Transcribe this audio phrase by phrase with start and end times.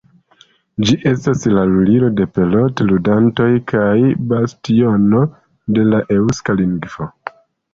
[0.87, 3.93] Ĝi estas la Lulilo de pelot-ludantoj kaj
[4.33, 5.23] bastiono
[5.77, 7.13] de la eŭska lingvo.